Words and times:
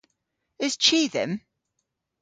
Eus 0.63 0.75
chi 0.83 0.99
dhymm? 1.13 1.33